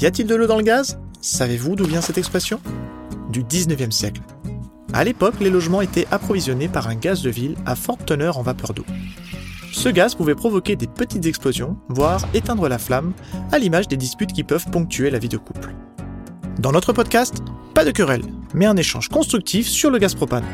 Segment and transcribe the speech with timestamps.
[0.00, 0.96] Y a-t-il de l'eau dans le gaz?
[1.20, 2.60] Savez-vous d'où vient cette expression?
[3.32, 4.20] Du 19e siècle.
[4.92, 8.42] À l'époque, les logements étaient approvisionnés par un gaz de ville à forte teneur en
[8.42, 8.84] vapeur d'eau.
[9.72, 13.12] Ce gaz pouvait provoquer des petites explosions, voire éteindre la flamme,
[13.50, 15.74] à l'image des disputes qui peuvent ponctuer la vie de couple.
[16.60, 17.42] Dans notre podcast,
[17.74, 18.24] pas de querelle,
[18.54, 20.46] mais un échange constructif sur le gaz propane.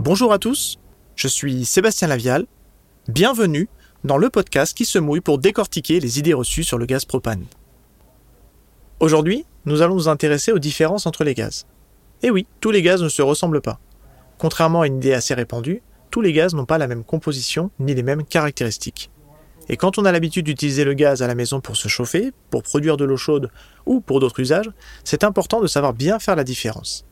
[0.00, 0.78] Bonjour à tous,
[1.14, 2.44] je suis Sébastien Lavial.
[3.08, 3.68] Bienvenue
[4.04, 7.44] dans le podcast qui se mouille pour décortiquer les idées reçues sur le gaz propane.
[9.00, 11.66] Aujourd'hui, nous allons nous intéresser aux différences entre les gaz.
[12.22, 13.80] Et oui, tous les gaz ne se ressemblent pas.
[14.38, 17.94] Contrairement à une idée assez répandue, tous les gaz n'ont pas la même composition ni
[17.94, 19.10] les mêmes caractéristiques.
[19.68, 22.62] Et quand on a l'habitude d'utiliser le gaz à la maison pour se chauffer, pour
[22.62, 23.50] produire de l'eau chaude
[23.84, 24.70] ou pour d'autres usages,
[25.04, 27.04] c'est important de savoir bien faire la différence.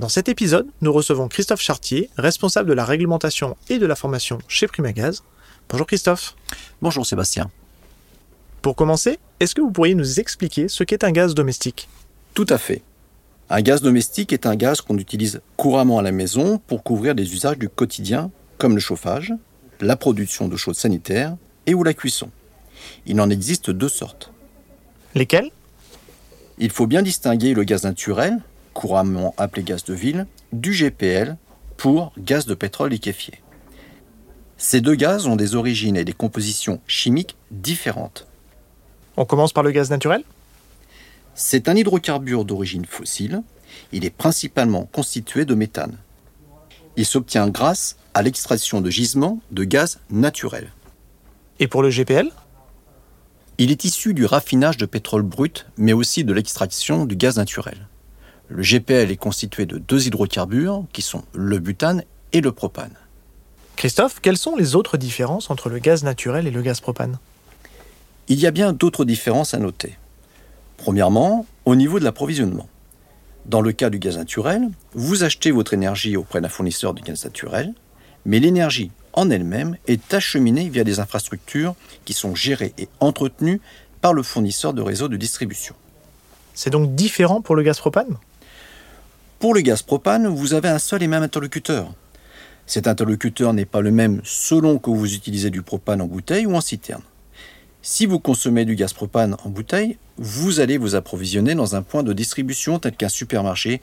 [0.00, 4.38] Dans cet épisode, nous recevons Christophe Chartier, responsable de la réglementation et de la formation
[4.48, 5.22] chez Primagaz.
[5.68, 6.36] Bonjour Christophe.
[6.82, 7.50] Bonjour Sébastien.
[8.62, 11.88] Pour commencer, est-ce que vous pourriez nous expliquer ce qu'est un gaz domestique?
[12.34, 12.82] Tout à fait.
[13.50, 17.32] Un gaz domestique est un gaz qu'on utilise couramment à la maison pour couvrir des
[17.32, 19.32] usages du quotidien, comme le chauffage,
[19.80, 22.30] la production de chaude sanitaire et ou la cuisson.
[23.06, 24.32] Il en existe deux sortes.
[25.14, 25.50] Lesquelles?
[26.58, 28.38] Il faut bien distinguer le gaz naturel,
[28.74, 31.36] couramment appelé gaz de ville, du GPL
[31.76, 33.40] pour gaz de pétrole liquéfié.
[34.56, 38.26] Ces deux gaz ont des origines et des compositions chimiques différentes.
[39.16, 40.24] On commence par le gaz naturel?
[41.34, 43.42] C'est un hydrocarbure d'origine fossile.
[43.92, 45.96] Il est principalement constitué de méthane.
[46.96, 50.72] Il s'obtient grâce à l'extraction de gisements de gaz naturel.
[51.58, 52.30] Et pour le GPL
[53.58, 57.88] Il est issu du raffinage de pétrole brut, mais aussi de l'extraction du gaz naturel.
[58.48, 62.94] Le GPL est constitué de deux hydrocarbures qui sont le butane et le propane.
[63.84, 67.18] Christophe, quelles sont les autres différences entre le gaz naturel et le gaz propane?
[68.28, 69.98] Il y a bien d'autres différences à noter.
[70.78, 72.66] Premièrement, au niveau de l'approvisionnement.
[73.44, 77.26] Dans le cas du gaz naturel, vous achetez votre énergie auprès d'un fournisseur de gaz
[77.26, 77.74] naturel,
[78.24, 81.74] mais l'énergie en elle-même est acheminée via des infrastructures
[82.06, 83.60] qui sont gérées et entretenues
[84.00, 85.74] par le fournisseur de réseau de distribution.
[86.54, 88.16] C'est donc différent pour le gaz propane?
[89.40, 91.92] Pour le gaz propane, vous avez un seul et même interlocuteur.
[92.66, 96.54] Cet interlocuteur n'est pas le même selon que vous utilisez du propane en bouteille ou
[96.54, 97.02] en citerne.
[97.82, 102.02] Si vous consommez du gaz propane en bouteille, vous allez vous approvisionner dans un point
[102.02, 103.82] de distribution tel qu'un supermarché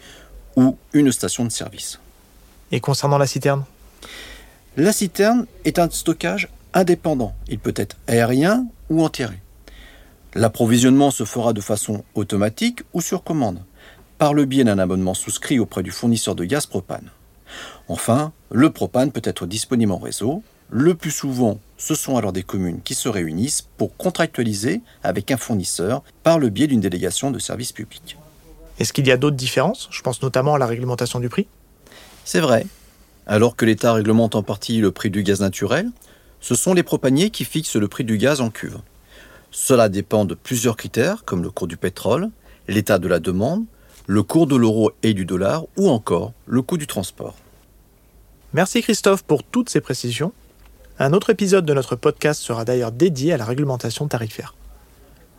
[0.56, 2.00] ou une station de service.
[2.72, 3.64] Et concernant la citerne?
[4.78, 7.36] La citerne est un stockage indépendant.
[7.48, 9.40] Il peut être aérien ou enterré.
[10.34, 13.60] L'approvisionnement se fera de façon automatique ou sur commande,
[14.18, 17.12] par le biais d'un abonnement souscrit auprès du fournisseur de gaz propane.
[17.88, 20.44] Enfin, le propane peut être disponible en réseau.
[20.70, 25.38] Le plus souvent, ce sont alors des communes qui se réunissent pour contractualiser avec un
[25.38, 28.18] fournisseur par le biais d'une délégation de service public.
[28.80, 29.90] Est-ce qu'il y a d'autres différences?
[29.92, 31.48] Je pense notamment à la réglementation du prix.
[32.24, 32.66] C'est vrai.
[33.28, 35.90] Alors que l'État réglemente en partie le prix du gaz naturel,
[36.40, 38.80] ce sont les propaniers qui fixent le prix du gaz en cuve.
[39.52, 42.30] Cela dépend de plusieurs critères comme le cours du pétrole,
[42.68, 43.66] l'état de la demande,
[44.12, 47.38] le cours de l'euro et du dollar ou encore le coût du transport.
[48.52, 50.34] Merci Christophe pour toutes ces précisions.
[51.00, 54.54] Un autre épisode de notre podcast sera d'ailleurs dédié à la réglementation tarifaire.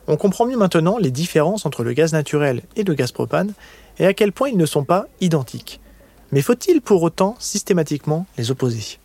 [0.06, 3.52] On comprend mieux maintenant les différences entre le gaz naturel et le gaz propane
[3.98, 5.78] et à quel point ils ne sont pas identiques.
[6.30, 8.98] Mais faut-il pour autant systématiquement les opposer?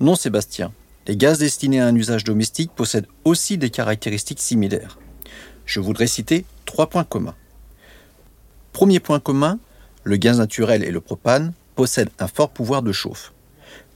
[0.00, 0.70] Non Sébastien,
[1.06, 4.98] les gaz destinés à un usage domestique possèdent aussi des caractéristiques similaires.
[5.64, 7.34] Je voudrais citer trois points communs.
[8.72, 9.58] Premier point commun,
[10.04, 13.32] le gaz naturel et le propane possèdent un fort pouvoir de chauffe,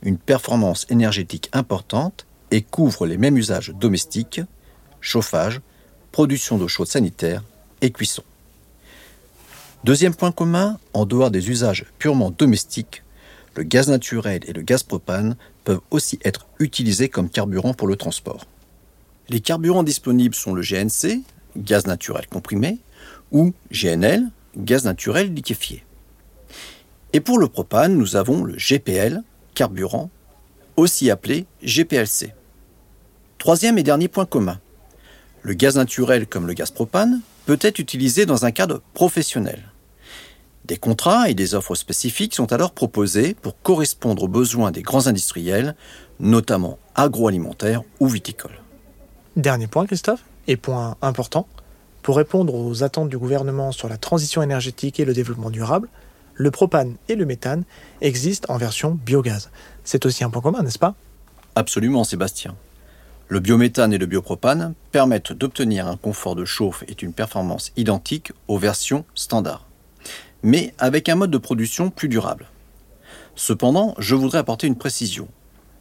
[0.02, 4.40] une performance énergétique importante et couvrent les mêmes usages domestiques,
[5.00, 5.60] chauffage,
[6.12, 7.42] production d'eau chaude sanitaire
[7.80, 8.22] et cuisson.
[9.84, 13.02] Deuxième point commun, en dehors des usages purement domestiques,
[13.54, 17.96] le gaz naturel et le gaz propane peuvent aussi être utilisés comme carburant pour le
[17.96, 18.46] transport.
[19.28, 21.22] Les carburants disponibles sont le GNC,
[21.56, 22.78] gaz naturel comprimé,
[23.30, 25.84] ou GNL, gaz naturel liquéfié.
[27.12, 29.22] Et pour le propane, nous avons le GPL,
[29.54, 30.10] carburant,
[30.76, 32.34] aussi appelé GPLC.
[33.38, 34.60] Troisième et dernier point commun.
[35.42, 39.62] Le gaz naturel comme le gaz propane peut être utilisé dans un cadre professionnel.
[40.64, 45.06] Des contrats et des offres spécifiques sont alors proposés pour correspondre aux besoins des grands
[45.06, 45.76] industriels,
[46.20, 48.62] notamment agroalimentaires ou viticoles.
[49.36, 51.46] Dernier point, Christophe, et point important.
[52.04, 55.88] Pour répondre aux attentes du gouvernement sur la transition énergétique et le développement durable,
[56.34, 57.64] le propane et le méthane
[58.02, 59.48] existent en version biogaz.
[59.84, 60.96] C'est aussi un point commun, n'est-ce pas?
[61.54, 62.56] Absolument, Sébastien.
[63.28, 68.32] Le biométhane et le biopropane permettent d'obtenir un confort de chauffe et une performance identique
[68.48, 69.66] aux versions standards,
[70.42, 72.48] mais avec un mode de production plus durable.
[73.34, 75.26] Cependant, je voudrais apporter une précision.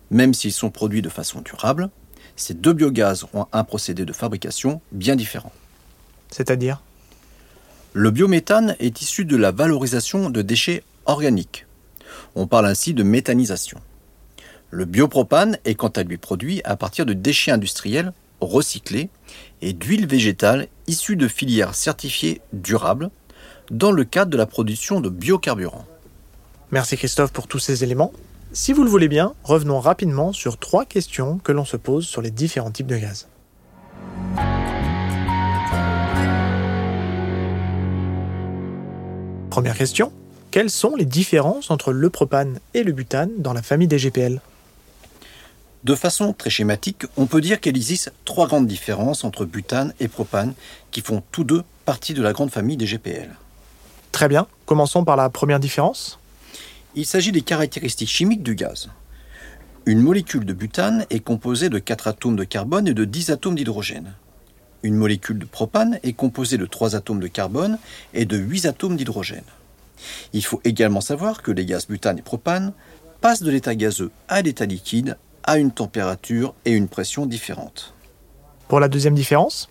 [0.10, 1.90] Même s'ils sont produits de façon durable,
[2.38, 5.52] ces deux biogaz ont un procédé de fabrication bien différent.
[6.34, 6.82] C'est-à-dire
[7.94, 11.68] Le biométhane est issu de la valorisation de déchets organiques.
[12.36, 13.80] On parle ainsi de méthanisation.
[14.72, 19.10] Le biopropane est quant à lui produit à partir de déchets industriels recyclés
[19.62, 23.12] et d'huile végétale issue de filières certifiées durables
[23.70, 25.86] dans le cadre de la production de biocarburants.
[26.72, 28.12] Merci Christophe pour tous ces éléments.
[28.52, 32.22] Si vous le voulez bien, revenons rapidement sur trois questions que l'on se pose sur
[32.22, 33.28] les différents types de gaz.
[39.54, 40.12] Première question,
[40.50, 44.42] quelles sont les différences entre le propane et le butane dans la famille des GPL
[45.84, 50.08] De façon très schématique, on peut dire qu'il existe trois grandes différences entre butane et
[50.08, 50.56] propane
[50.90, 53.30] qui font tous deux partie de la grande famille des GPL.
[54.12, 56.18] Très bien, commençons par la première différence.
[56.96, 58.90] Il s'agit des caractéristiques chimiques du gaz.
[59.86, 63.54] Une molécule de butane est composée de 4 atomes de carbone et de 10 atomes
[63.54, 64.14] d'hydrogène.
[64.84, 67.80] Une molécule de propane est composée de 3 atomes de carbone
[68.14, 69.44] et de 8 atomes d'hydrogène.
[70.34, 72.74] Il faut également savoir que les gaz butane et propane
[73.22, 77.94] passent de l'état gazeux à l'état liquide à une température et une pression différentes.
[78.68, 79.70] Pour la deuxième différence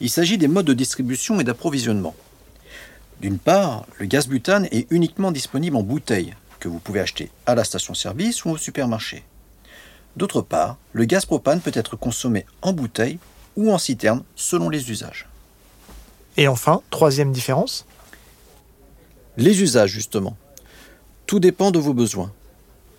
[0.00, 2.16] Il s'agit des modes de distribution et d'approvisionnement.
[3.20, 7.54] D'une part, le gaz butane est uniquement disponible en bouteille, que vous pouvez acheter à
[7.54, 9.22] la station-service ou au supermarché.
[10.16, 13.18] D'autre part, le gaz propane peut être consommé en bouteille
[13.58, 15.28] ou en citerne selon les usages.
[16.36, 17.84] Et enfin, troisième différence
[19.36, 20.36] Les usages, justement.
[21.26, 22.32] Tout dépend de vos besoins.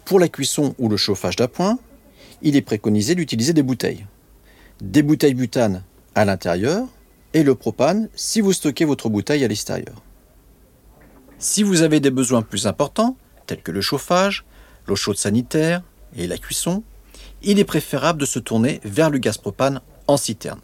[0.04, 1.80] Pour la cuisson ou le chauffage d'appoint,
[2.42, 4.06] il est préconisé d'utiliser des bouteilles.
[4.82, 5.84] Des bouteilles butane
[6.14, 6.86] à l'intérieur
[7.34, 9.96] et le propane si vous stockez votre bouteille à l'extérieur.
[11.38, 13.16] Si vous avez des besoins plus importants,
[13.48, 14.44] tels que le chauffage,
[14.88, 15.84] l'eau chaude sanitaire
[16.18, 16.84] et la cuisson,
[17.44, 19.80] il est préférable de se tourner vers le gaz propane
[20.10, 20.60] en citerne.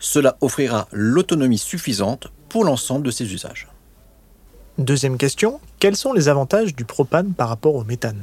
[0.00, 3.68] Cela offrira l'autonomie suffisante pour l'ensemble de ces usages.
[4.78, 8.22] Deuxième question, quels sont les avantages du propane par rapport au méthane?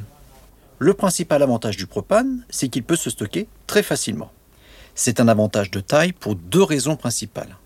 [0.80, 4.32] Le principal avantage du propane, c'est qu'il peut se stocker très facilement.
[4.94, 7.58] C'est un avantage de taille pour deux raisons principales.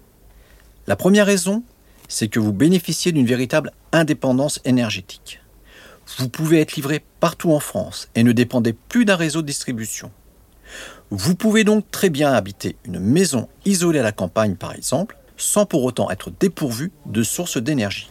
[0.88, 1.64] La première raison,
[2.08, 5.40] c'est que vous bénéficiez d'une véritable indépendance énergétique.
[6.18, 10.12] Vous pouvez être livré partout en France et ne dépendez plus d'un réseau de distribution.
[11.12, 15.66] Vous pouvez donc très bien habiter une maison isolée à la campagne par exemple, sans
[15.66, 18.10] pour autant être dépourvu de sources d'énergie.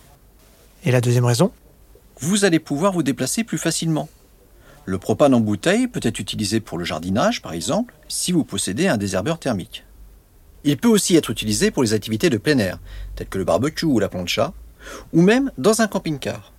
[0.84, 1.52] Et la deuxième raison?
[2.20, 4.08] Vous allez pouvoir vous déplacer plus facilement.
[4.84, 8.88] Le propane en bouteille peut être utilisé pour le jardinage par exemple, si vous possédez
[8.88, 9.84] un désherbeur thermique.
[10.64, 12.78] Il peut aussi être utilisé pour les activités de plein air,
[13.14, 14.52] telles que le barbecue ou la plancha,
[15.12, 16.52] ou même dans un camping-car.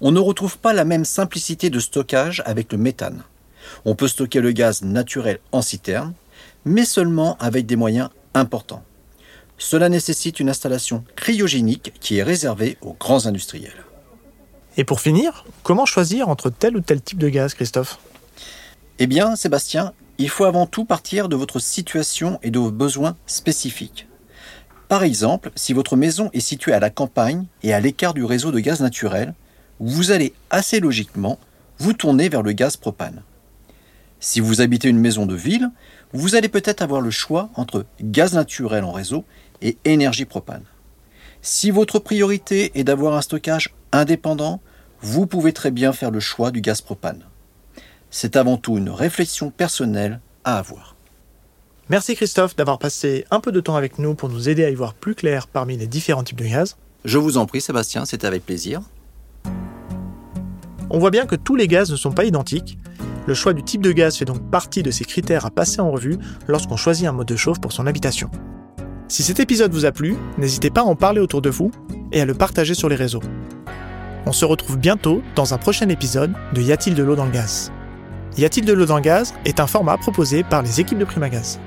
[0.00, 3.24] On ne retrouve pas la même simplicité de stockage avec le méthane.
[3.84, 6.14] On peut stocker le gaz naturel en citerne,
[6.64, 8.84] mais seulement avec des moyens importants.
[9.58, 13.84] Cela nécessite une installation cryogénique qui est réservée aux grands industriels.
[14.76, 17.98] Et pour finir, comment choisir entre tel ou tel type de gaz, Christophe?
[18.98, 23.16] Eh bien, Sébastien, il faut avant tout partir de votre situation et de vos besoins
[23.26, 24.06] spécifiques.
[24.88, 28.52] Par exemple, si votre maison est située à la campagne et à l'écart du réseau
[28.52, 29.34] de gaz naturel,
[29.80, 31.38] vous allez assez logiquement
[31.78, 33.22] vous tourner vers le gaz propane.
[34.20, 35.70] Si vous habitez une maison de ville,
[36.12, 39.24] vous allez peut-être avoir le choix entre gaz naturel en réseau
[39.62, 40.64] et énergie propane.
[41.42, 44.60] Si votre priorité est d'avoir un stockage indépendant,
[45.00, 47.22] vous pouvez très bien faire le choix du gaz propane.
[48.10, 50.96] C'est avant tout une réflexion personnelle à avoir.
[51.88, 54.74] Merci Christophe d'avoir passé un peu de temps avec nous pour nous aider à y
[54.74, 56.76] voir plus clair parmi les différents types de gaz.
[57.04, 58.80] Je vous en prie Sébastien, c'était avec plaisir.
[60.90, 62.78] On voit bien que tous les gaz ne sont pas identiques.
[63.26, 65.90] Le choix du type de gaz fait donc partie de ces critères à passer en
[65.90, 66.16] revue
[66.46, 68.30] lorsqu'on choisit un mode de chauffe pour son habitation.
[69.08, 71.70] Si cet épisode vous a plu, n'hésitez pas à en parler autour de vous
[72.12, 73.22] et à le partager sur les réseaux.
[74.26, 77.30] On se retrouve bientôt dans un prochain épisode de Y a-t-il de l'eau dans le
[77.30, 77.72] gaz?
[78.36, 81.04] Y a-t-il de l'eau dans le gaz est un format proposé par les équipes de
[81.04, 81.58] Primagaz.